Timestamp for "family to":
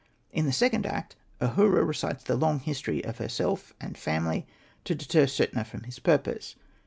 3.95-4.95